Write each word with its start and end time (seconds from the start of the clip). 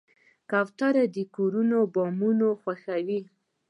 کوترې 0.49 1.05
د 1.15 1.17
کورونو 1.35 1.77
بامونه 1.93 2.47
خوښوي. 2.61 3.19